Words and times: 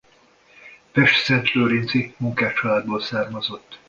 Pestszentlőrinci 0.91 2.13
munkáscsaládból 2.17 3.01
származott. 3.01 3.79